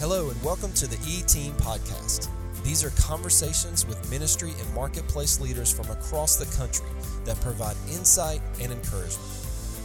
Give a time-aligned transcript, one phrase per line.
[0.00, 2.28] Hello, and welcome to the E Team Podcast.
[2.62, 6.86] These are conversations with ministry and marketplace leaders from across the country
[7.24, 9.28] that provide insight and encouragement.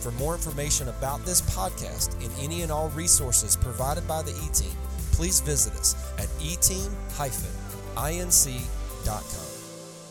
[0.02, 4.54] For more information about this podcast and any and all resources provided by the E
[4.54, 4.78] Team,
[5.14, 6.92] please visit us at eteam-inc.com.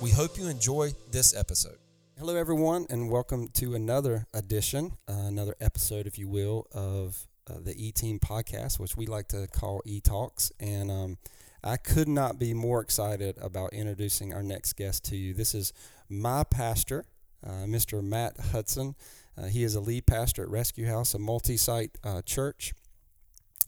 [0.01, 1.79] We hope you enjoy this episode.
[2.19, 7.59] Hello, everyone, and welcome to another edition, uh, another episode, if you will, of uh,
[7.61, 10.53] the E Team podcast, which we like to call E Talks.
[10.61, 11.19] And um,
[11.65, 15.35] I could not be more excited about introducing our next guest to you.
[15.35, 15.73] This is
[16.09, 17.05] my pastor,
[17.47, 18.03] uh, Mr.
[18.03, 18.95] Matt Hudson.
[19.37, 22.75] Uh, he is a lead pastor at Rescue House, a multi-site uh, church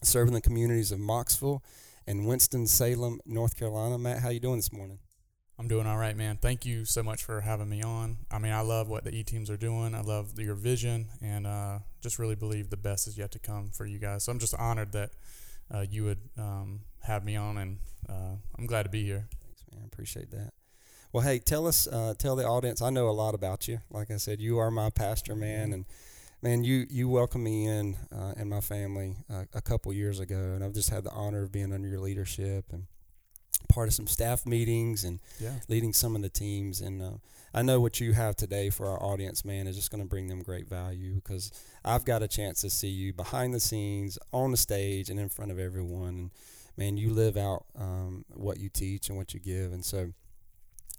[0.02, 1.60] serving the communities of Mocksville
[2.06, 3.98] and Winston Salem, North Carolina.
[3.98, 4.98] Matt, how you doing this morning?
[5.58, 6.36] I'm doing all right, man.
[6.40, 8.16] Thank you so much for having me on.
[8.30, 9.94] I mean, I love what the E teams are doing.
[9.94, 13.70] I love your vision, and uh, just really believe the best is yet to come
[13.70, 14.24] for you guys.
[14.24, 15.10] So I'm just honored that
[15.72, 19.28] uh, you would um, have me on, and uh, I'm glad to be here.
[19.44, 19.84] Thanks, man.
[19.86, 20.52] Appreciate that.
[21.12, 22.82] Well, hey, tell us, uh, tell the audience.
[22.82, 23.78] I know a lot about you.
[23.90, 25.84] Like I said, you are my pastor, man, and
[26.42, 30.34] man, you you welcomed me in uh, and my family uh, a couple years ago,
[30.34, 32.86] and I've just had the honor of being under your leadership and
[33.68, 35.60] part of some staff meetings and Yeah.
[35.68, 36.80] leading some of the teams.
[36.80, 37.10] And uh,
[37.52, 40.26] I know what you have today for our audience, man, is just going to bring
[40.28, 41.50] them great value because
[41.84, 45.28] I've got a chance to see you behind the scenes, on the stage, and in
[45.28, 46.08] front of everyone.
[46.08, 46.30] And
[46.76, 49.72] man, you live out um, what you teach and what you give.
[49.72, 50.12] And so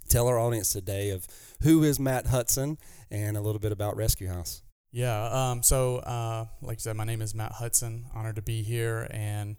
[0.07, 1.27] tell our audience today of
[1.63, 2.77] who is Matt Hudson
[3.11, 4.61] and a little bit about Rescue House.
[4.91, 5.25] Yeah.
[5.51, 8.05] Um, so, uh, like I said, my name is Matt Hudson.
[8.13, 9.57] Honored to be here, and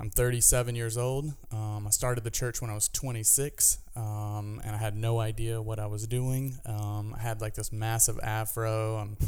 [0.00, 1.34] I'm 37 years old.
[1.52, 5.60] Um, I started the church when I was 26, um, and I had no idea
[5.60, 6.58] what I was doing.
[6.64, 8.96] Um, I had like this massive afro.
[8.96, 9.18] I'm,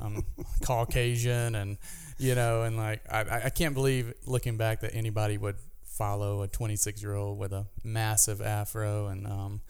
[0.00, 0.24] I'm
[0.62, 1.76] Caucasian, and
[2.16, 6.48] you know, and like I, I can't believe looking back that anybody would follow a
[6.48, 9.08] 26 year old with a massive afro.
[9.08, 9.60] And um,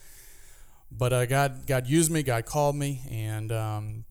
[0.92, 2.22] but uh, God, God used me.
[2.22, 4.04] God called me, and um,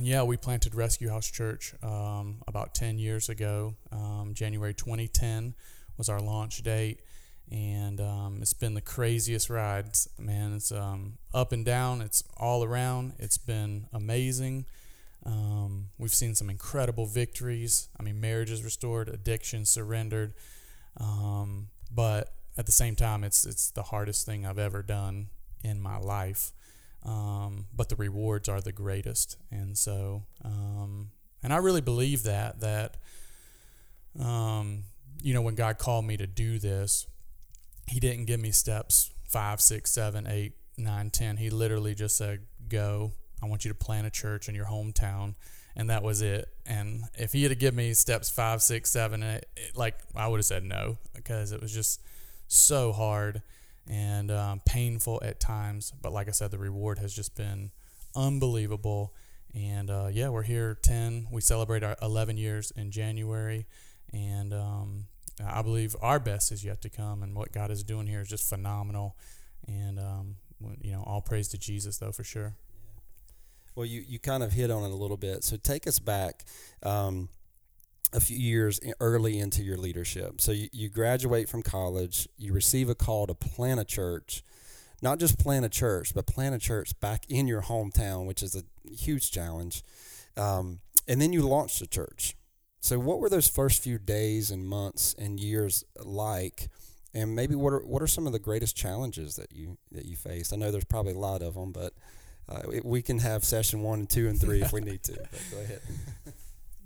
[0.00, 3.76] yeah, we planted Rescue House Church um, about 10 years ago.
[3.92, 5.54] Um, January 2010
[5.96, 7.00] was our launch date,
[7.50, 9.86] and um, it's been the craziest ride.
[10.18, 13.14] Man, it's um, up and down, it's all around.
[13.18, 14.66] It's been amazing.
[15.26, 17.88] Um, we've seen some incredible victories.
[17.98, 20.34] I mean, marriages restored, addiction surrendered.
[20.98, 25.28] Um, but at the same time, it's it's the hardest thing I've ever done
[25.62, 26.52] in my life
[27.04, 29.36] um, but the rewards are the greatest.
[29.50, 31.10] And so, um,
[31.42, 32.96] and I really believe that that,
[34.18, 34.84] um,
[35.24, 37.06] you know, when God called me to do this,
[37.88, 41.38] He didn't give me steps five, six, seven, eight, nine, ten.
[41.38, 43.12] He literally just said, "Go.
[43.42, 45.34] I want you to plant a church in your hometown."
[45.76, 46.48] And that was it.
[46.66, 50.38] And if he had given me steps five, six, seven, it, it, like I would
[50.38, 52.00] have said no because it was just
[52.46, 53.42] so hard
[53.90, 55.92] and um, painful at times.
[56.00, 57.70] But like I said, the reward has just been
[58.14, 59.14] unbelievable.
[59.52, 61.28] And uh, yeah, we're here 10.
[61.32, 63.66] We celebrate our 11 years in January.
[64.12, 65.06] And um,
[65.44, 67.22] I believe our best is yet to come.
[67.22, 69.16] And what God is doing here is just phenomenal.
[69.66, 70.36] And, um,
[70.80, 72.56] you know, all praise to Jesus, though, for sure.
[73.74, 75.42] Well, you, you kind of hit on it a little bit.
[75.42, 76.44] So take us back
[76.82, 77.28] um,
[78.12, 80.40] a few years early into your leadership.
[80.40, 84.44] So you, you graduate from college, you receive a call to plant a church,
[85.02, 88.54] not just plant a church, but plant a church back in your hometown, which is
[88.54, 88.62] a
[88.94, 89.82] huge challenge.
[90.36, 90.78] Um,
[91.08, 92.36] and then you launched the church.
[92.84, 96.68] So what were those first few days and months and years like?
[97.14, 100.16] And maybe what are what are some of the greatest challenges that you that you
[100.16, 100.52] faced?
[100.52, 101.94] I know there's probably a lot of them, but
[102.46, 105.14] uh, it, we can have session one and two and three if we need to.
[105.14, 105.80] But go ahead.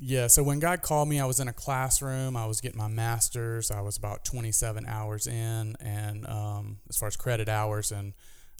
[0.01, 2.37] Yeah, so when God called me, I was in a classroom.
[2.37, 3.73] I was getting my master's.
[3.73, 8.13] I was about 27 hours in, and um, as far as credit hours, and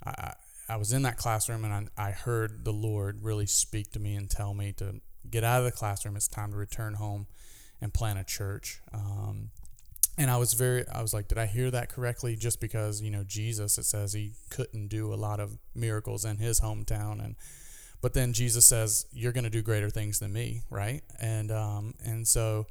[0.05, 0.33] I,
[0.67, 4.15] I was in that classroom, and I, I heard the Lord really speak to me
[4.15, 6.15] and tell me to get out of the classroom.
[6.15, 7.27] It's time to return home
[7.81, 8.81] and plant a church.
[8.93, 9.51] Um,
[10.17, 12.35] and I was very, I was like, did I hear that correctly?
[12.35, 16.37] Just because you know Jesus, it says he couldn't do a lot of miracles in
[16.37, 17.35] his hometown, and
[18.01, 21.01] but then Jesus says, "You're going to do greater things than me," right?
[21.21, 22.67] And um, and so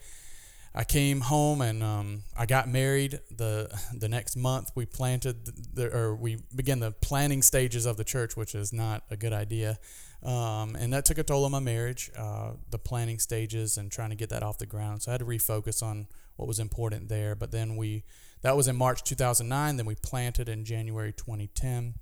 [0.74, 3.20] I came home and um, I got married.
[3.30, 8.04] the The next month, we planted the, or we began the planning stages of the
[8.04, 9.78] church, which is not a good idea.
[10.22, 14.10] Um, and that took a toll on my marriage, uh, the planning stages and trying
[14.10, 15.02] to get that off the ground.
[15.02, 17.34] So I had to refocus on what was important there.
[17.34, 18.04] But then we,
[18.42, 19.76] that was in March 2009.
[19.76, 21.94] Then we planted in January 2010,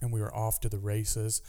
[0.00, 1.42] and we were off to the races.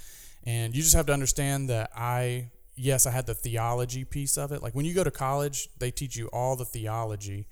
[0.44, 4.51] And you just have to understand that I, yes, I had the theology piece of
[4.51, 4.62] it.
[4.62, 7.48] Like when you go to college, they teach you all the theology,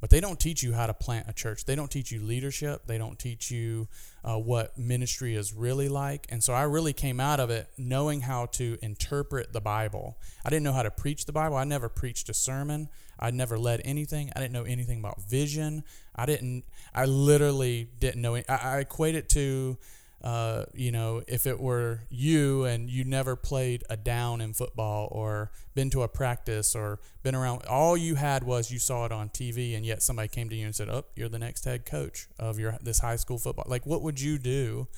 [0.00, 1.64] but they don't teach you how to plant a church.
[1.64, 2.86] They don't teach you leadership.
[2.86, 3.88] They don't teach you
[4.24, 6.26] uh, what ministry is really like.
[6.28, 10.16] And so I really came out of it knowing how to interpret the Bible.
[10.44, 11.56] I didn't know how to preach the Bible.
[11.56, 12.88] I never preached a sermon.
[13.18, 14.30] I never led anything.
[14.36, 15.82] I didn't know anything about vision.
[16.14, 16.64] I didn't.
[16.94, 18.36] I literally didn't know.
[18.36, 19.78] I, I equate it to
[20.22, 25.08] uh, you know, if it were you and you never played a down in football
[25.12, 29.12] or been to a practice or been around, all you had was you saw it
[29.12, 31.86] on TV, and yet somebody came to you and said, "Oh, you're the next head
[31.86, 34.88] coach of your this high school football." Like, what would you do?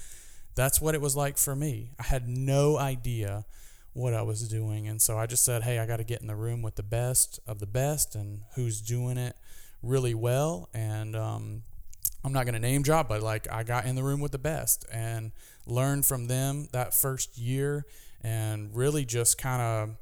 [0.54, 1.90] That's what it was like for me.
[1.98, 3.44] I had no idea
[3.92, 6.28] what I was doing, and so I just said, "Hey, I got to get in
[6.28, 9.36] the room with the best of the best, and who's doing it
[9.82, 11.62] really well." And um,
[12.24, 14.38] I'm not going to name drop, but like I got in the room with the
[14.38, 15.32] best and
[15.66, 17.86] learned from them that first year
[18.22, 19.96] and really just kind of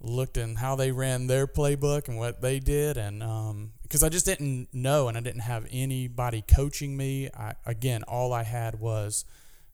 [0.00, 4.08] looked in how they ran their playbook and what they did and um, because I
[4.08, 7.30] just didn't know and I didn't have anybody coaching me.
[7.34, 9.24] I, again, all I had was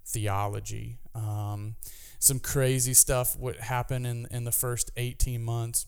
[0.04, 0.98] theology.
[1.14, 1.76] Um,
[2.18, 5.86] some crazy stuff would happen in in the first 18 months.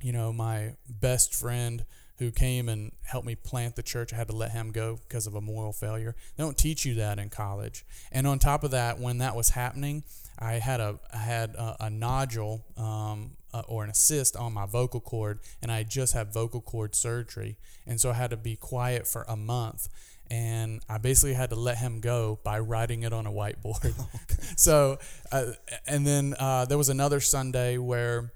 [0.00, 1.84] You know, my best friend
[2.22, 4.12] who came and helped me plant the church.
[4.12, 6.14] I had to let him go because of a moral failure.
[6.36, 7.84] They don't teach you that in college.
[8.12, 10.04] And on top of that, when that was happening,
[10.38, 14.66] I had a I had a, a nodule um, uh, or an assist on my
[14.66, 18.56] vocal cord, and I just had vocal cord surgery, and so I had to be
[18.56, 19.88] quiet for a month.
[20.30, 23.92] And I basically had to let him go by writing it on a whiteboard.
[24.56, 24.98] so,
[25.30, 25.52] uh,
[25.86, 28.32] and then uh, there was another Sunday where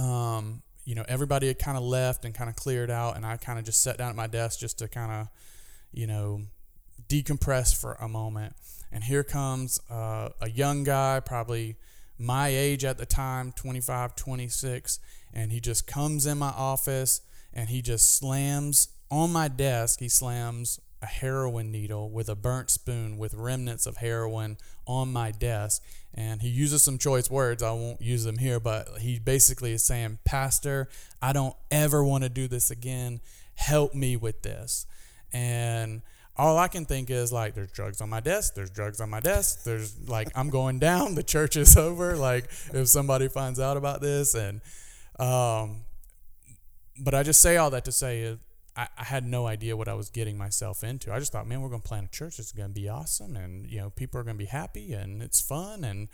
[0.00, 3.36] um, you know, everybody had kind of left and kind of cleared out, and I
[3.36, 5.28] kind of just sat down at my desk just to kind of,
[5.92, 6.42] you know,
[7.08, 8.54] decompress for a moment.
[8.90, 11.76] And here comes uh, a young guy, probably
[12.18, 14.98] my age at the time, 25, 26,
[15.32, 20.08] and he just comes in my office and he just slams on my desk, he
[20.08, 24.56] slams a heroin needle with a burnt spoon with remnants of heroin
[24.86, 25.82] on my desk
[26.14, 27.62] and he uses some choice words.
[27.62, 30.88] I won't use them here, but he basically is saying, Pastor,
[31.20, 33.20] I don't ever want to do this again.
[33.54, 34.86] Help me with this.
[35.32, 36.02] And
[36.36, 38.54] all I can think is like, there's drugs on my desk.
[38.54, 39.64] There's drugs on my desk.
[39.64, 41.14] There's like, I'm going down.
[41.14, 42.16] The church is over.
[42.16, 44.60] Like, if somebody finds out about this, and
[45.18, 45.84] um,
[47.00, 48.36] but I just say all that to say
[48.76, 51.12] I, I had no idea what I was getting myself into.
[51.12, 52.38] I just thought, man, we're going to plant a church.
[52.38, 55.22] It's going to be awesome, and you know, people are going to be happy, and
[55.22, 55.84] it's fun.
[55.84, 56.08] And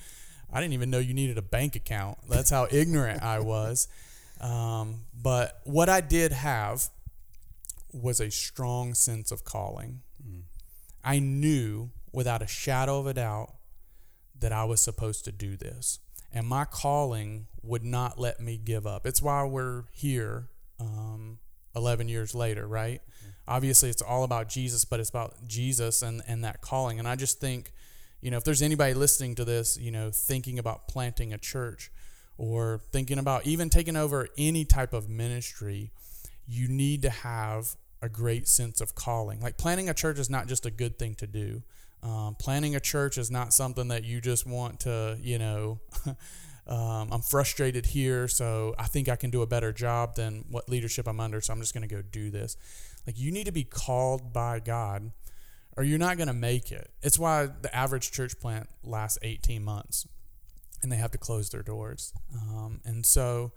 [0.52, 2.18] I didn't even know you needed a bank account.
[2.28, 3.88] That's how ignorant I was.
[4.40, 6.90] Um, but what I did have
[7.92, 10.02] was a strong sense of calling.
[10.24, 10.42] Mm.
[11.02, 13.54] I knew without a shadow of a doubt
[14.38, 15.98] that I was supposed to do this.
[16.32, 19.06] And my calling would not let me give up.
[19.06, 21.38] It's why we're here um,
[21.78, 23.00] 11 years later, right?
[23.00, 23.30] Mm-hmm.
[23.46, 26.98] Obviously, it's all about Jesus, but it's about Jesus and, and that calling.
[26.98, 27.72] And I just think,
[28.20, 31.90] you know, if there's anybody listening to this, you know, thinking about planting a church
[32.36, 35.92] or thinking about even taking over any type of ministry,
[36.46, 39.40] you need to have a great sense of calling.
[39.40, 41.62] Like planting a church is not just a good thing to do.
[42.02, 45.80] Um, planning a church is not something that you just want to, you know,
[46.68, 50.68] um, I'm frustrated here, so I think I can do a better job than what
[50.68, 52.56] leadership I'm under, so I'm just going to go do this.
[53.06, 55.12] Like, you need to be called by God,
[55.76, 56.90] or you're not going to make it.
[57.02, 60.06] It's why the average church plant lasts 18 months
[60.82, 62.12] and they have to close their doors.
[62.34, 63.52] Um, and so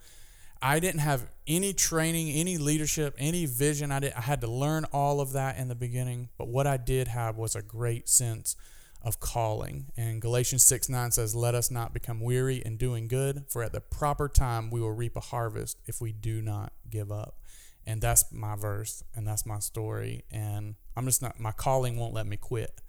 [0.60, 3.90] I didn't have any training, any leadership, any vision.
[3.92, 6.76] I, did, I had to learn all of that in the beginning, but what I
[6.76, 8.56] did have was a great sense
[9.02, 9.86] of calling.
[9.96, 13.72] And Galatians 6 9 says, Let us not become weary in doing good, for at
[13.72, 17.36] the proper time we will reap a harvest if we do not give up.
[17.84, 20.24] And that's my verse, and that's my story.
[20.30, 22.80] And I'm just not, my calling won't let me quit.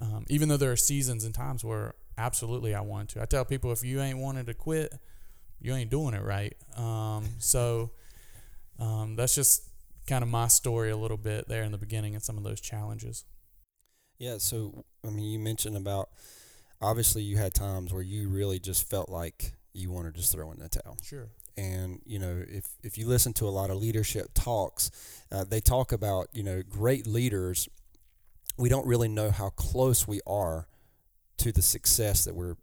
[0.00, 3.22] Um, even though there are seasons and times where absolutely I want to.
[3.22, 4.92] I tell people if you ain't wanting to quit,
[5.60, 6.54] you ain't doing it right.
[6.76, 7.92] Um, so
[8.78, 9.70] um, that's just
[10.06, 12.60] kind of my story a little bit there in the beginning and some of those
[12.60, 13.24] challenges.
[14.18, 16.10] Yeah, so I mean, you mentioned about
[16.80, 20.50] obviously you had times where you really just felt like you wanted to just throw
[20.52, 20.96] in the towel.
[21.02, 21.28] Sure.
[21.56, 24.90] And you know, if if you listen to a lot of leadership talks,
[25.30, 27.68] uh, they talk about you know great leaders.
[28.56, 30.68] We don't really know how close we are
[31.38, 32.56] to the success that we're.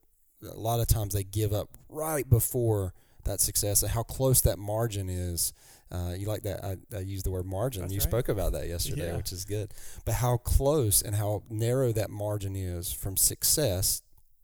[0.43, 2.93] A lot of times they give up right before
[3.25, 5.53] that success and how close that margin is
[5.91, 6.63] uh, you like that?
[6.63, 7.81] I, I used the word margin.
[7.81, 8.09] That's you right.
[8.09, 9.17] spoke about that yesterday, yeah.
[9.17, 9.73] which is good.
[10.05, 14.01] But how close and how narrow that margin is from success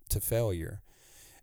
[0.10, 0.82] to failure.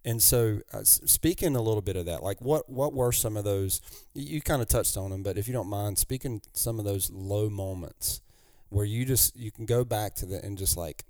[0.04, 3.44] And so, uh, speaking a little bit of that, like what what were some of
[3.44, 3.80] those?
[4.12, 6.84] You, you kind of touched on them, but if you don't mind, speaking some of
[6.84, 8.20] those low moments
[8.68, 11.04] where you just you can go back to the and just like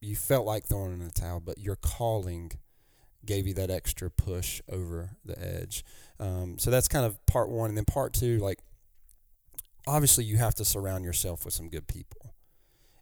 [0.00, 2.52] you felt like throwing in the towel, but your calling
[3.24, 5.84] gave you that extra push over the edge.
[6.18, 8.58] Um, so that's kind of part one, and then part two, like
[9.86, 12.34] obviously you have to surround yourself with some good people.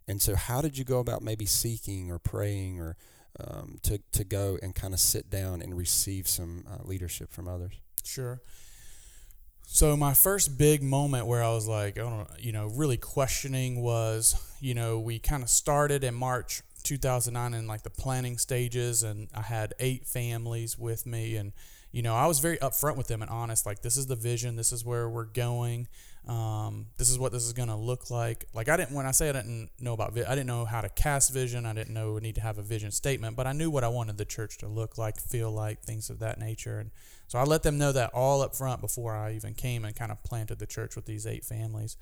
[0.07, 2.95] And so, how did you go about maybe seeking or praying or
[3.39, 7.47] um, to to go and kind of sit down and receive some uh, leadership from
[7.47, 7.73] others?
[8.03, 8.39] Sure.
[9.67, 13.81] So my first big moment where I was like, I don't you know, really questioning
[13.81, 19.01] was, you know, we kind of started in March 2009 in like the planning stages,
[19.01, 21.51] and I had eight families with me, and
[21.95, 23.65] you know, I was very upfront with them and honest.
[23.65, 24.57] Like, this is the vision.
[24.57, 25.87] This is where we're going.
[26.27, 28.43] Um, this is what this is going to look like.
[28.53, 30.81] Like, I didn't, when I say I didn't know about, vi- I didn't know how
[30.81, 31.65] to cast vision.
[31.65, 33.87] I didn't know we need to have a vision statement, but I knew what I
[33.87, 36.79] wanted the church to look like, feel like, things of that nature.
[36.79, 36.91] And
[37.29, 40.11] so I let them know that all up front before I even came and kind
[40.11, 41.95] of planted the church with these eight families.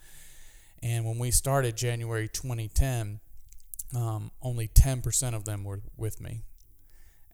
[0.81, 3.19] And when we started January 2010,
[3.95, 6.41] um, only 10% of them were with me.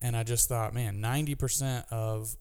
[0.02, 2.36] And I just thought, man, 90% of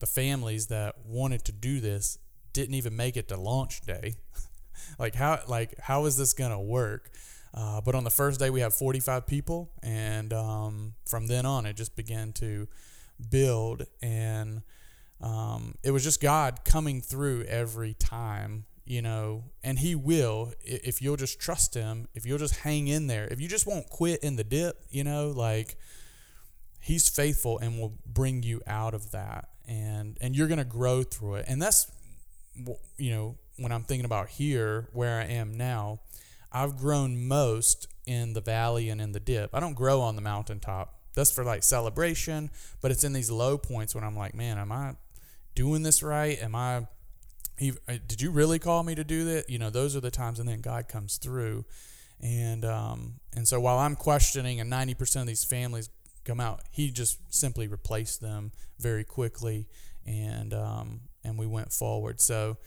[0.00, 2.18] the families that wanted to do this
[2.52, 4.14] didn't even make it to launch day.
[4.98, 7.10] like how like how is this gonna work?
[7.54, 11.66] Uh, but on the first day we have 45 people, and um, from then on
[11.66, 12.68] it just began to
[13.30, 14.62] build, and
[15.20, 21.00] um, it was just God coming through every time, you know, and He will if
[21.00, 24.22] you'll just trust Him, if you'll just hang in there, if you just won't quit
[24.22, 25.76] in the dip, you know, like
[26.80, 31.02] He's faithful and will bring you out of that and and you're going to grow
[31.02, 31.44] through it.
[31.48, 31.92] And that's
[32.96, 36.00] you know, when I'm thinking about here where I am now,
[36.50, 39.54] I've grown most in the valley and in the dip.
[39.54, 40.94] I don't grow on the mountaintop.
[41.14, 44.72] That's for like celebration, but it's in these low points when I'm like, man, am
[44.72, 44.96] I
[45.54, 46.40] doing this right?
[46.42, 46.86] Am I
[47.60, 49.50] uh, did you really call me to do that?
[49.50, 51.64] You know, those are the times and then God comes through.
[52.20, 55.90] And um and so while I'm questioning and 90% of these families
[56.28, 56.60] come out.
[56.70, 59.66] He just simply replaced them very quickly,
[60.06, 62.20] and um, and we went forward.
[62.20, 62.58] So,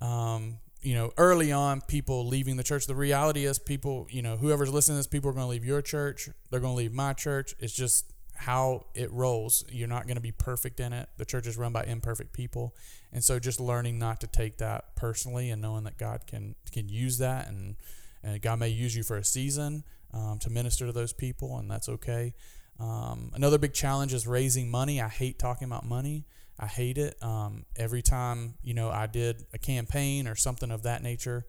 [0.00, 2.86] um, you know, early on, people leaving the church.
[2.86, 5.64] The reality is, people, you know, whoever's listening to this, people are going to leave
[5.64, 6.28] your church.
[6.50, 7.54] They're going to leave my church.
[7.60, 9.64] It's just how it rolls.
[9.70, 11.08] You're not going to be perfect in it.
[11.16, 12.74] The church is run by imperfect people,
[13.12, 16.88] and so just learning not to take that personally and knowing that God can can
[16.88, 17.76] use that and
[18.22, 21.70] and God may use you for a season um, to minister to those people, and
[21.70, 22.34] that's okay.
[22.80, 25.00] Um, another big challenge is raising money.
[25.00, 26.24] I hate talking about money.
[26.58, 27.16] I hate it.
[27.22, 31.44] Um, every time you know I did a campaign or something of that nature,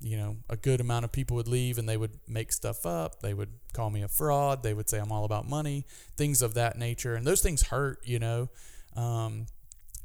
[0.00, 3.20] you know, a good amount of people would leave and they would make stuff up.
[3.20, 4.62] They would call me a fraud.
[4.62, 5.84] They would say I'm all about money,
[6.16, 8.00] things of that nature, and those things hurt.
[8.04, 8.48] You know,
[8.96, 9.46] um,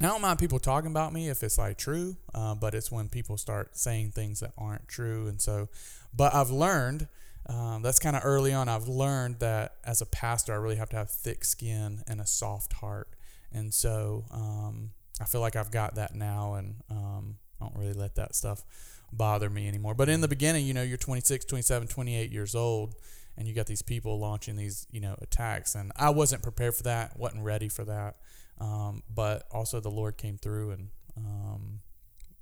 [0.01, 3.09] I don't mind people talking about me if it's like true, uh, but it's when
[3.09, 5.27] people start saying things that aren't true.
[5.27, 5.69] And so,
[6.15, 7.07] but I've learned
[7.47, 8.69] um, that's kind of early on.
[8.69, 12.25] I've learned that as a pastor, I really have to have thick skin and a
[12.25, 13.09] soft heart.
[13.51, 17.93] And so um, I feel like I've got that now, and um, I don't really
[17.93, 18.63] let that stuff
[19.11, 19.93] bother me anymore.
[19.93, 22.95] But in the beginning, you know, you're 26, 27, 28 years old,
[23.37, 25.75] and you got these people launching these, you know, attacks.
[25.75, 28.15] And I wasn't prepared for that, wasn't ready for that.
[28.59, 31.79] Um, but also the Lord came through and, um,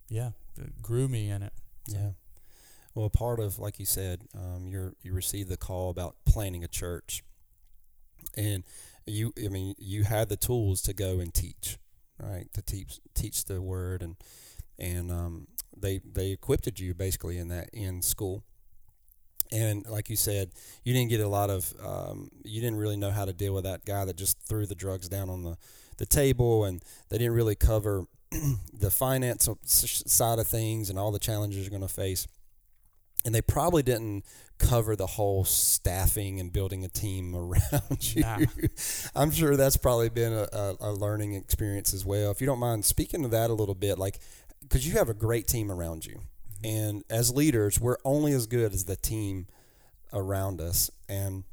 [0.09, 0.31] yeah,
[0.81, 1.53] grew me in it.
[1.87, 1.97] So.
[1.97, 2.09] Yeah.
[2.93, 6.67] Well, part of, like you said, um, you you received the call about planning a
[6.67, 7.23] church,
[8.35, 8.63] and
[9.05, 11.77] you, I mean, you had the tools to go and teach,
[12.19, 12.47] right?
[12.53, 14.17] To teach teach the word, and
[14.77, 18.43] and um, they they equipped you basically in that in school.
[19.53, 20.51] And like you said,
[20.83, 23.65] you didn't get a lot of, um, you didn't really know how to deal with
[23.65, 25.57] that guy that just threw the drugs down on the,
[25.97, 28.05] the table, and they didn't really cover
[28.73, 32.27] the finance side of things and all the challenges you're going to face
[33.25, 34.25] and they probably didn't
[34.57, 38.21] cover the whole staffing and building a team around you.
[38.21, 38.39] Nah.
[39.15, 42.31] I'm sure that's probably been a, a, a, learning experience as well.
[42.31, 44.19] If you don't mind speaking to that a little bit, like,
[44.61, 46.21] because you have a great team around you.
[46.63, 46.65] Mm-hmm.
[46.65, 49.47] And as leaders, we're only as good as the team
[50.13, 50.91] around us.
[51.09, 51.43] And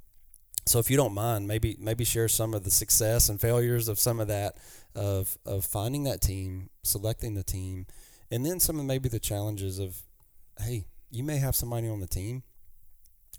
[0.66, 3.98] so if you don't mind, maybe maybe share some of the success and failures of
[3.98, 4.56] some of that
[4.94, 7.86] of of finding that team, selecting the team,
[8.30, 9.96] and then some of maybe the challenges of,
[10.60, 12.42] hey, you may have somebody on the team,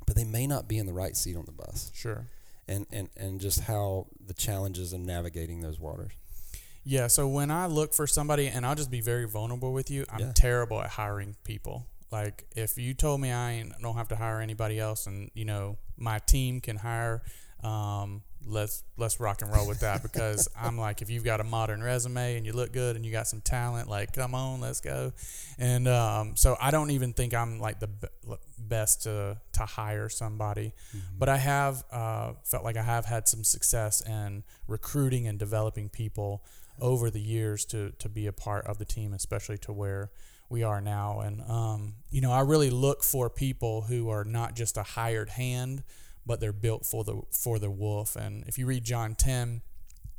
[0.06, 1.92] but they may not be in the right seat on the bus.
[1.94, 2.28] Sure.
[2.68, 6.12] And and and just how the challenges of navigating those waters.
[6.84, 10.06] Yeah, so when I look for somebody and I'll just be very vulnerable with you,
[10.10, 10.32] I'm yeah.
[10.34, 11.86] terrible at hiring people.
[12.12, 15.78] Like if you told me I don't have to hire anybody else and you know
[15.98, 17.22] my team can hire
[17.64, 21.44] um, let's let's rock and roll with that because I'm like if you've got a
[21.44, 24.82] modern resume and you look good and you got some talent like come on let's
[24.82, 25.14] go.
[25.58, 28.08] And um, so I don't even think I'm like the be-
[28.58, 30.74] best to to hire somebody.
[30.96, 31.18] Mm-hmm.
[31.18, 35.90] but I have uh, felt like I have had some success in recruiting and developing
[35.90, 36.44] people
[36.82, 40.12] over the years to to be a part of the team especially to where
[40.50, 41.20] we are now.
[41.20, 45.30] And um, you know I really look for people who are not just a hired
[45.30, 45.84] hand
[46.30, 48.16] but they're built for the for the wolf.
[48.16, 49.64] And if you read John 10,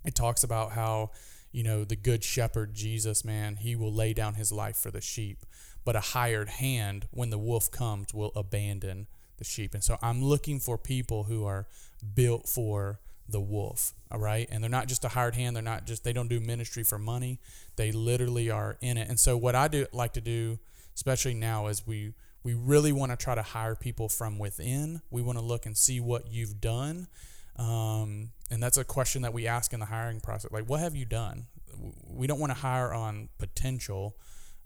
[0.05, 1.13] it talks about how,
[1.53, 5.01] you know, the good shepherd Jesus, man, he will lay down his life for the
[5.01, 5.47] sheep.
[5.85, 9.73] But a hired hand, when the wolf comes, will abandon the sheep.
[9.73, 11.69] And so I'm looking for people who are
[12.17, 12.99] built for
[13.29, 14.49] the wolf, all right?
[14.51, 16.99] And they're not just a hired hand, they're not just they don't do ministry for
[16.99, 17.39] money.
[17.77, 19.09] They literally are in it.
[19.09, 20.59] And so what I do like to do,
[20.97, 25.03] especially now as we we really want to try to hire people from within.
[25.11, 27.09] We want to look and see what you've done.
[27.57, 30.51] Um, and that's a question that we ask in the hiring process.
[30.51, 31.47] Like, what have you done?
[32.09, 34.17] We don't want to hire on potential.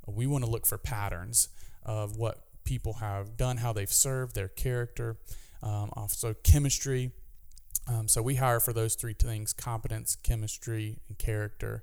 [0.07, 1.49] We want to look for patterns
[1.83, 5.17] of what people have done, how they've served, their character,
[5.63, 7.11] um, also chemistry.
[7.87, 11.83] Um, so we hire for those three things competence, chemistry, and character.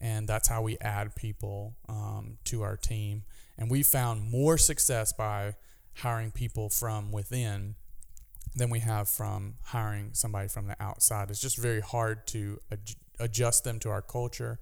[0.00, 3.24] And that's how we add people um, to our team.
[3.60, 5.54] And we found more success by
[5.96, 7.76] hiring people from within
[8.56, 11.30] than we have from hiring somebody from the outside.
[11.30, 14.58] It's just very hard to ad- adjust them to our culture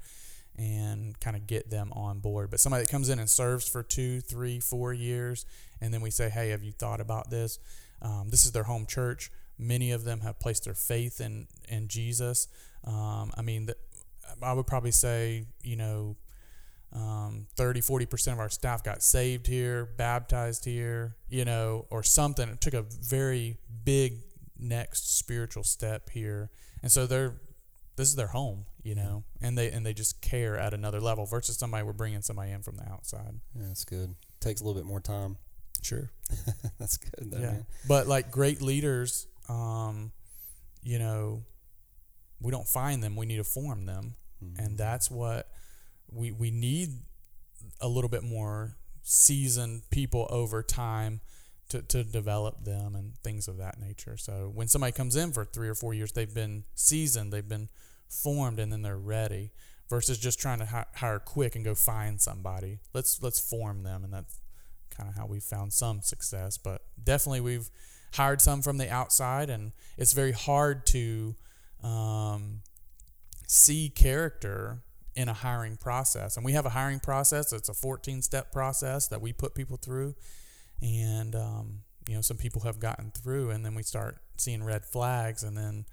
[0.56, 2.50] and kind of get them on board.
[2.50, 5.46] But somebody that comes in and serves for two, three, four years,
[5.80, 7.60] and then we say, hey, have you thought about this?
[8.02, 9.30] Um, this is their home church.
[9.56, 12.48] Many of them have placed their faith in, in Jesus.
[12.84, 13.76] Um, I mean, the,
[14.42, 16.16] I would probably say, you know,
[16.92, 22.48] um, 30 40% of our staff got saved here baptized here you know or something.
[22.48, 24.22] It took a very big
[24.58, 26.50] next spiritual step here.
[26.82, 27.34] And so they're
[27.96, 31.26] this is their home you know and they and they just care at another level
[31.26, 33.34] versus somebody we're bringing somebody in from the outside.
[33.54, 34.14] Yeah that's good.
[34.40, 35.36] Takes a little bit more time.
[35.82, 36.10] Sure.
[36.78, 37.50] That's good though, yeah.
[37.52, 37.66] man.
[37.86, 40.10] but like great leaders um
[40.82, 41.44] you know
[42.40, 44.14] we don't find them we need to form them.
[44.42, 44.64] Mm-hmm.
[44.64, 45.48] and that's what
[46.12, 46.90] we we need
[47.80, 51.20] a little bit more seasoned people over time
[51.68, 54.16] to, to develop them and things of that nature.
[54.16, 57.68] So when somebody comes in for three or four years, they've been seasoned, they've been
[58.08, 59.52] formed, and then they're ready.
[59.88, 62.78] Versus just trying to hi- hire quick and go find somebody.
[62.92, 64.38] Let's let's form them, and that's
[64.90, 66.58] kind of how we found some success.
[66.58, 67.70] But definitely, we've
[68.12, 71.36] hired some from the outside, and it's very hard to
[71.82, 72.60] um,
[73.46, 74.82] see character
[75.18, 76.36] in a hiring process.
[76.36, 77.52] And we have a hiring process.
[77.52, 80.14] It's a 14 step process that we put people through.
[80.80, 84.84] And, um, you know, some people have gotten through, and then we start seeing red
[84.86, 85.84] flags, and then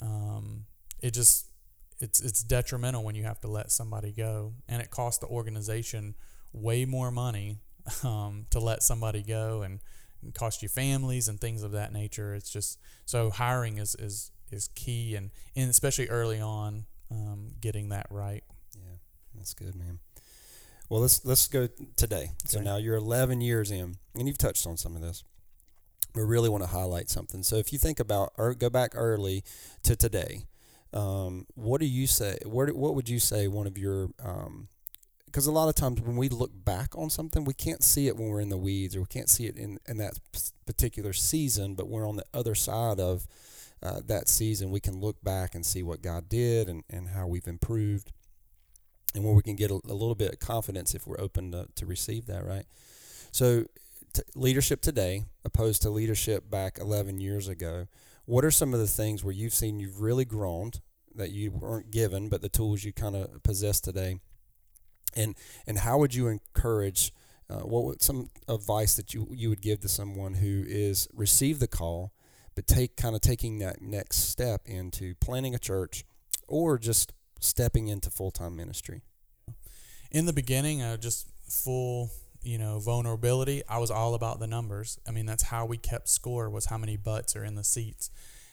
[0.00, 0.64] um,
[1.00, 1.46] it just
[1.98, 6.14] it's it's detrimental when you have to let somebody go, and it costs the organization
[6.52, 7.58] way more money
[8.04, 9.80] um, to let somebody go, and,
[10.22, 12.34] and cost you families and things of that nature.
[12.34, 17.90] It's just so hiring is is is key, and and especially early on, um, getting
[17.90, 18.44] that right.
[19.40, 20.00] That's good, man.
[20.90, 22.24] Well, let's let's go today.
[22.24, 22.30] Okay.
[22.44, 25.24] So now you're 11 years in, and you've touched on some of this.
[26.14, 27.42] We really want to highlight something.
[27.42, 29.42] So if you think about or go back early
[29.84, 30.42] to today,
[30.92, 32.36] um, what do you say?
[32.44, 34.08] What what would you say one of your
[35.24, 38.06] because um, a lot of times when we look back on something, we can't see
[38.06, 40.18] it when we're in the weeds or we can't see it in, in that
[40.66, 43.26] particular season, but we're on the other side of
[43.82, 44.70] uh, that season.
[44.70, 48.12] We can look back and see what God did and, and how we've improved
[49.14, 51.66] and where we can get a, a little bit of confidence if we're open to,
[51.74, 52.64] to receive that, right?
[53.32, 53.64] So,
[54.12, 57.86] t- leadership today, opposed to leadership back 11 years ago,
[58.24, 60.72] what are some of the things where you've seen you've really grown
[61.14, 64.20] that you weren't given, but the tools you kind of possess today?
[65.16, 65.34] And,
[65.66, 67.12] and how would you encourage,
[67.48, 71.60] uh, what would some advice that you, you would give to someone who is received
[71.60, 72.12] the call,
[72.54, 76.04] but take kind of taking that next step into planning a church
[76.46, 79.02] or just stepping into full time ministry?
[80.10, 82.10] In the beginning, uh, just full
[82.42, 83.62] you know vulnerability.
[83.68, 84.98] I was all about the numbers.
[85.06, 88.10] I mean, that's how we kept score was how many butts are in the seats,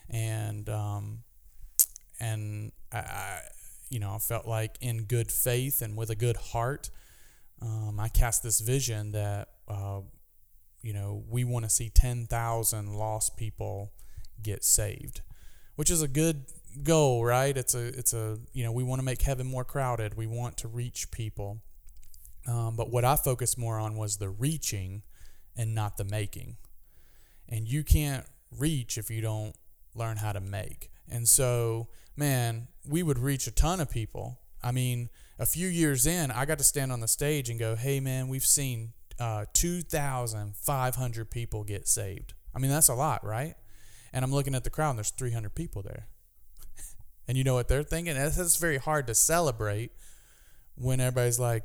[0.09, 1.19] and um,
[2.19, 3.39] and I, I
[3.89, 6.89] you know I felt like in good faith and with a good heart,
[7.61, 9.49] um, I cast this vision that.
[9.67, 10.01] Uh,
[10.81, 13.91] you know, we want to see 10,000 lost people
[14.41, 15.21] get saved,
[15.75, 16.45] which is a good
[16.83, 17.55] goal, right?
[17.55, 20.15] It's a it's a you know we want to make heaven more crowded.
[20.15, 21.61] We want to reach people.
[22.47, 25.03] Um, but what I focused more on was the reaching
[25.55, 26.57] and not the making.
[27.49, 28.25] And you can't
[28.57, 29.55] reach if you don't
[29.95, 30.91] learn how to make.
[31.09, 34.39] And so, man, we would reach a ton of people.
[34.63, 37.75] I mean, a few years in, I got to stand on the stage and go,
[37.75, 42.33] hey, man, we've seen uh, 2,500 people get saved.
[42.55, 43.55] I mean, that's a lot, right?
[44.13, 46.07] And I'm looking at the crowd, and there's 300 people there.
[47.27, 48.15] And you know what they're thinking?
[48.15, 49.91] It's very hard to celebrate
[50.75, 51.63] when everybody's like,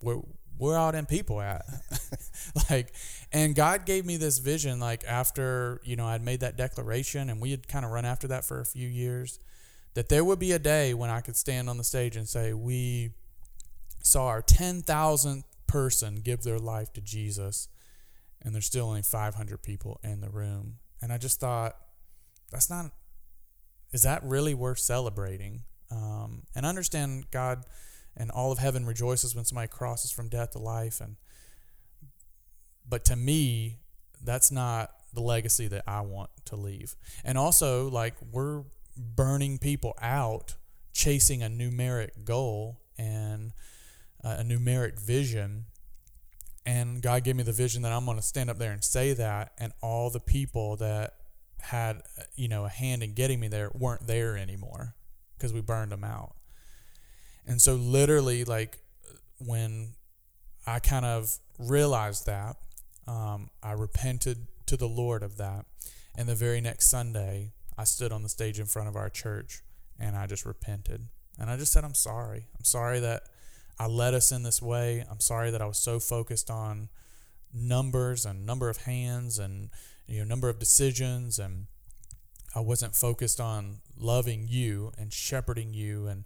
[0.00, 0.20] where,
[0.58, 1.64] where all them people at?
[2.70, 2.92] like,
[3.32, 7.40] and God gave me this vision, like, after, you know, I'd made that declaration and
[7.40, 9.38] we had kind of run after that for a few years,
[9.94, 12.52] that there would be a day when I could stand on the stage and say,
[12.52, 13.10] we
[14.02, 17.68] saw our 10,000th person give their life to Jesus,
[18.42, 20.76] and there's still only 500 people in the room.
[21.00, 21.76] And I just thought,
[22.50, 22.90] that's not,
[23.92, 25.62] is that really worth celebrating?
[25.90, 27.64] Um, and understand God
[28.16, 31.00] and all of heaven rejoices when somebody crosses from death to life.
[31.00, 31.16] And,
[32.88, 33.78] but to me,
[34.22, 36.94] that's not the legacy that I want to leave.
[37.24, 38.64] And also, like, we're
[38.96, 40.54] burning people out
[40.92, 43.52] chasing a numeric goal and
[44.22, 45.64] a numeric vision.
[46.66, 49.14] And God gave me the vision that I'm going to stand up there and say
[49.14, 51.14] that, and all the people that
[51.62, 52.02] had,
[52.34, 54.94] you know, a hand in getting me there weren't there anymore
[55.36, 56.34] because we burned them out.
[57.46, 58.78] And so, literally, like
[59.38, 59.94] when
[60.66, 62.56] I kind of realized that,
[63.06, 65.66] um, I repented to the Lord of that.
[66.16, 69.62] And the very next Sunday, I stood on the stage in front of our church
[69.98, 71.08] and I just repented.
[71.38, 72.46] And I just said, I'm sorry.
[72.58, 73.24] I'm sorry that
[73.78, 75.04] I led us in this way.
[75.10, 76.88] I'm sorry that I was so focused on
[77.52, 79.70] numbers and number of hands and
[80.06, 81.66] you know number of decisions and
[82.54, 86.24] I wasn't focused on loving you and shepherding you and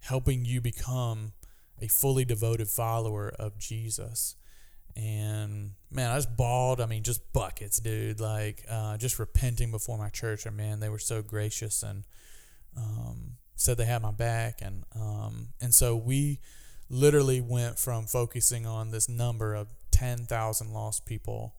[0.00, 1.32] helping you become
[1.80, 4.36] a fully devoted follower of Jesus.
[4.96, 6.80] And man, I was bawled.
[6.80, 8.20] I mean, just buckets, dude.
[8.20, 10.44] Like, uh, just repenting before my church.
[10.44, 12.04] And man, they were so gracious and
[12.76, 14.60] um, said they had my back.
[14.60, 16.40] And um, and so we
[16.90, 19.68] literally went from focusing on this number of
[20.02, 21.54] 10,000 lost people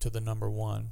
[0.00, 0.90] to the number one.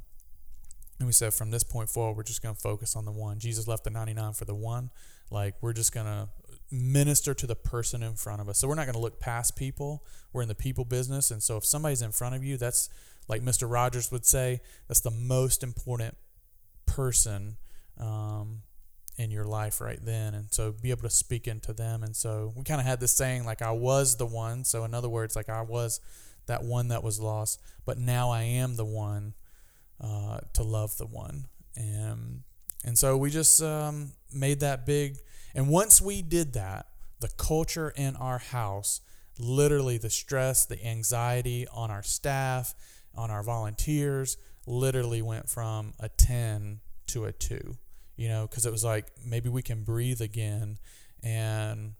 [1.01, 3.41] And we said from this point forward, we're just going to focus on the one.
[3.41, 4.91] Jesus left the 99 for the one.
[5.29, 6.29] Like, we're just going to
[6.71, 8.59] minister to the person in front of us.
[8.59, 10.05] So we're not going to look past people.
[10.33, 11.33] We're in the people business.
[11.33, 12.89] And so if somebody's in front of you, that's
[13.27, 13.69] like Mr.
[13.69, 16.17] Rogers would say, that's the most important
[16.87, 17.57] person
[17.99, 18.63] um,
[19.19, 22.53] in your life right then and so be able to speak into them and so
[22.57, 25.37] we kind of had this saying like i was the one so in other words
[25.37, 26.01] like i was
[26.47, 29.35] that one that was lost but now i am the one
[30.03, 31.47] uh, to love the one.
[31.77, 32.43] And
[32.85, 35.19] and so we just um, made that big
[35.55, 36.87] and once we did that
[37.21, 39.01] the culture in our house
[39.39, 42.75] literally the stress the anxiety on our staff
[43.15, 47.77] on our volunteers literally went from a 10 to a 2
[48.17, 50.79] you know, because it was like maybe we can breathe again
[51.23, 51.95] and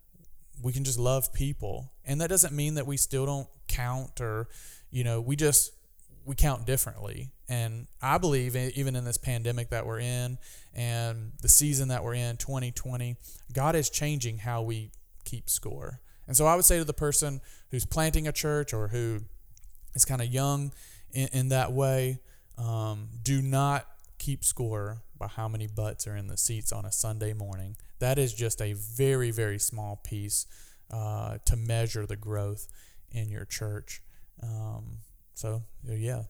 [0.61, 1.91] we can just love people.
[2.05, 4.47] And that doesn't mean that we still don't count or,
[4.91, 5.73] you know, we just,
[6.25, 7.31] we count differently.
[7.49, 10.37] And I believe, even in this pandemic that we're in
[10.73, 13.17] and the season that we're in, 2020,
[13.53, 14.91] God is changing how we
[15.25, 15.99] keep score.
[16.27, 19.21] And so I would say to the person who's planting a church or who
[19.93, 20.71] is kind of young
[21.11, 22.19] in, in that way,
[22.57, 23.87] um, do not
[24.17, 27.75] keep score by how many butts are in the seats on a Sunday morning.
[28.03, 30.45] That is just a very, very small piece
[30.91, 32.67] uh, to measure the growth
[33.13, 34.01] in your church.
[34.41, 34.97] Um,
[35.33, 36.23] so, yeah.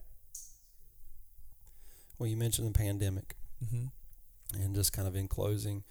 [2.19, 3.37] Well, you mentioned the pandemic.
[3.65, 4.61] Mm-hmm.
[4.61, 5.83] And just kind of in closing,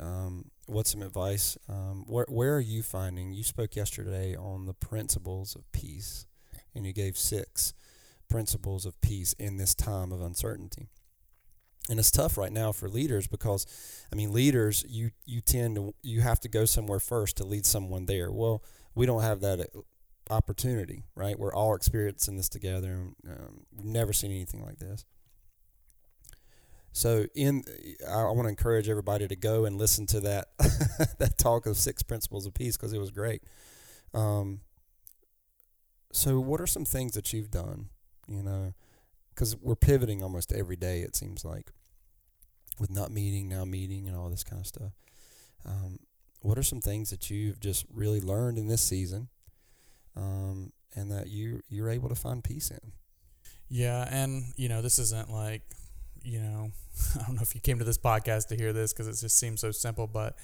[0.00, 1.58] um, what's some advice?
[1.68, 3.34] Um, where, where are you finding?
[3.34, 6.24] You spoke yesterday on the principles of peace,
[6.74, 7.74] and you gave six
[8.30, 10.88] principles of peace in this time of uncertainty
[11.88, 13.66] and it's tough right now for leaders because
[14.12, 17.66] i mean leaders you you tend to you have to go somewhere first to lead
[17.66, 18.30] someone there.
[18.30, 18.62] Well
[18.94, 19.80] we don't have that uh,
[20.30, 21.38] opportunity right?
[21.38, 25.04] We're all experiencing this together and um, we've never seen anything like this.
[26.92, 27.62] So in
[28.08, 30.48] i, I want to encourage everybody to go and listen to that
[31.18, 33.42] that talk of six principles of peace because it was great.
[34.14, 34.60] Um,
[36.12, 37.90] so what are some things that you've done
[38.28, 38.72] you know
[39.36, 41.70] because we're pivoting almost every day it seems like
[42.80, 44.92] with not meeting now meeting and all this kind of stuff.
[45.64, 45.98] Um,
[46.40, 49.28] what are some things that you've just really learned in this season
[50.16, 52.92] um, and that you you're able to find peace in?
[53.68, 55.62] Yeah and you know this isn't like
[56.22, 56.70] you know
[57.16, 59.38] i don't know if you came to this podcast to hear this because it just
[59.38, 60.36] seems so simple but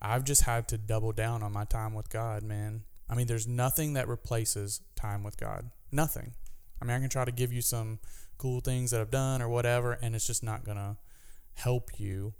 [0.00, 2.82] i've just had to double down on my time with god man.
[3.10, 5.70] I mean there's nothing that replaces time with god.
[5.90, 6.34] Nothing.
[6.80, 7.98] I mean i can try to give you some
[8.38, 10.96] cool things that I've done or whatever, and it's just not gonna
[11.54, 12.34] help you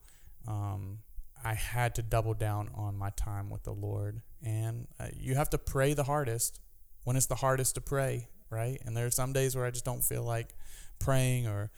[0.49, 1.01] um,
[1.45, 4.23] I had to double down on my time with the Lord.
[4.45, 6.61] And uh, you have to pray the hardest
[7.05, 8.81] when it's the hardest to pray, right?
[8.85, 10.55] And there are some days where I just don't feel like
[10.99, 11.71] praying or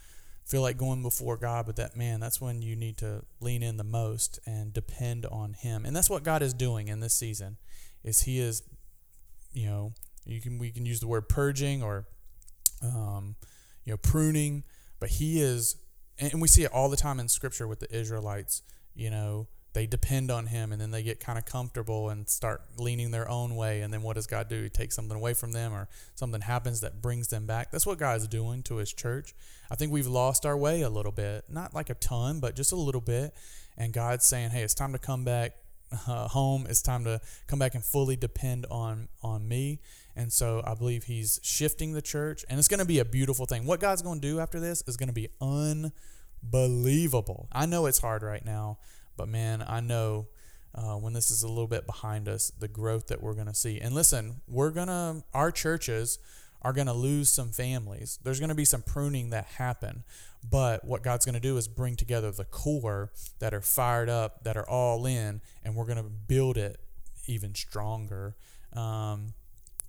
[0.44, 3.76] feel like going before God, but that man, that's when you need to lean in
[3.76, 5.84] the most and depend on him.
[5.84, 7.56] And that's what God is doing in this season.
[8.02, 8.62] Is he is
[9.52, 9.92] you know,
[10.24, 12.06] you can we can use the word purging or
[12.82, 13.34] um,
[13.84, 14.64] you know, pruning,
[14.98, 15.76] but he is
[16.20, 18.62] and we see it all the time in scripture with the Israelites,
[18.94, 22.62] you know, they depend on him and then they get kind of comfortable and start
[22.76, 24.62] leaning their own way and then what does god do?
[24.64, 27.70] He takes something away from them or something happens that brings them back.
[27.70, 29.32] That's what god's doing to his church.
[29.70, 32.72] I think we've lost our way a little bit not like a ton but just
[32.72, 33.32] a little bit.
[33.78, 35.52] And god's saying hey it's time to come back
[36.06, 39.80] uh, home it's time to come back and fully depend on on me.
[40.16, 43.46] And so i believe he's shifting the church and it's going to be a beautiful
[43.46, 43.66] thing.
[43.66, 47.48] What god's going to do after this is going to be unbelievable.
[47.52, 48.78] I know it's hard right now
[49.20, 50.28] but man, I know
[50.74, 53.54] uh, when this is a little bit behind us, the growth that we're going to
[53.54, 53.78] see.
[53.78, 56.18] And listen, we're going to, our churches
[56.62, 58.18] are going to lose some families.
[58.22, 60.04] There's going to be some pruning that happen.
[60.48, 64.44] But what God's going to do is bring together the core that are fired up,
[64.44, 66.80] that are all in, and we're going to build it
[67.26, 68.36] even stronger.
[68.72, 69.34] Um,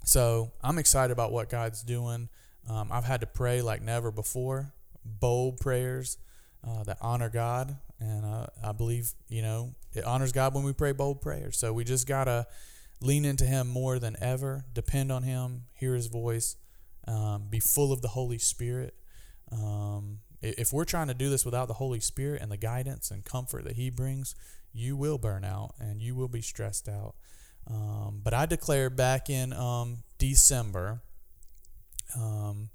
[0.03, 2.29] so I'm excited about what God's doing.
[2.69, 4.73] Um, I've had to pray like never before,
[5.05, 6.17] bold prayers
[6.67, 7.77] uh, that honor God.
[7.99, 11.57] And uh, I believe, you know, it honors God when we pray bold prayers.
[11.57, 12.47] So we just got to
[12.99, 16.55] lean into Him more than ever, depend on Him, hear His voice,
[17.07, 18.95] um, be full of the Holy Spirit.
[19.51, 23.23] Um, if we're trying to do this without the Holy Spirit and the guidance and
[23.23, 24.35] comfort that He brings,
[24.73, 27.15] you will burn out and you will be stressed out.
[27.69, 31.01] Um, but I declared back in um, December
[32.15, 32.69] um,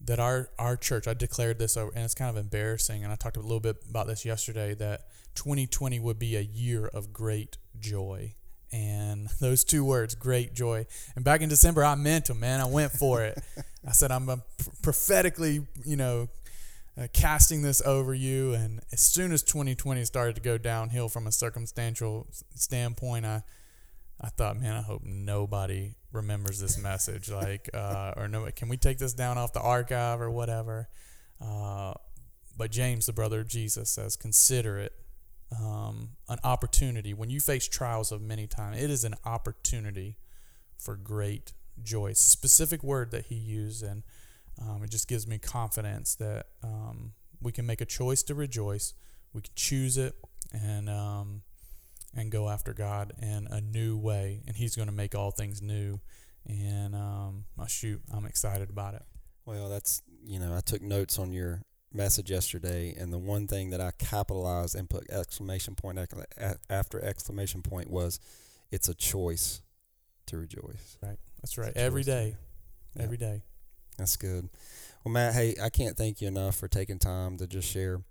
[0.00, 3.16] that our our church I declared this over and it's kind of embarrassing and I
[3.16, 5.02] talked a little bit about this yesterday that
[5.34, 8.34] 2020 would be a year of great joy
[8.72, 12.66] and those two words great joy and back in December I meant them man I
[12.66, 13.38] went for it
[13.86, 14.42] I said I'm
[14.82, 16.28] prophetically you know
[16.98, 21.26] uh, casting this over you and as soon as 2020 started to go downhill from
[21.26, 23.42] a circumstantial standpoint I
[24.22, 27.28] I thought, man, I hope nobody remembers this message.
[27.28, 30.88] Like, uh, or no, can we take this down off the archive or whatever?
[31.40, 31.94] Uh,
[32.56, 34.92] but James, the brother of Jesus, says, consider it
[35.60, 37.14] um, an opportunity.
[37.14, 40.16] When you face trials of many times, it is an opportunity
[40.78, 42.12] for great joy.
[42.14, 44.02] Specific word that he used, and
[44.60, 48.94] um, it just gives me confidence that um, we can make a choice to rejoice.
[49.32, 50.14] We can choose it,
[50.52, 51.42] and um,
[52.14, 55.62] and go after God in a new way, and He's going to make all things
[55.62, 56.00] new.
[56.46, 59.02] And um, oh, shoot, I'm excited about it.
[59.44, 61.62] Well, that's you know I took notes on your
[61.94, 65.98] message yesterday, and the one thing that I capitalized and put exclamation point
[66.68, 68.20] after exclamation point was,
[68.70, 69.62] it's a choice
[70.26, 70.98] to rejoice.
[71.02, 71.18] Right.
[71.42, 71.72] That's right.
[71.76, 72.36] Every day.
[72.96, 73.02] Yeah.
[73.02, 73.42] Every day.
[73.98, 74.48] That's good.
[75.04, 78.02] Well, Matt, hey, I can't thank you enough for taking time to just share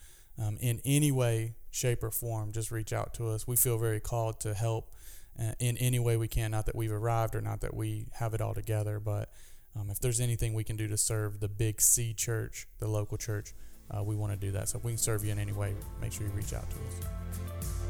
[0.41, 3.47] um, in any way, shape, or form, just reach out to us.
[3.47, 4.91] We feel very called to help
[5.39, 6.51] uh, in any way we can.
[6.51, 9.29] Not that we've arrived or not that we have it all together, but
[9.75, 13.17] um, if there's anything we can do to serve the Big C Church, the local
[13.17, 13.53] church,
[13.91, 14.69] uh, we want to do that.
[14.69, 16.75] So if we can serve you in any way, make sure you reach out to
[16.75, 17.84] us.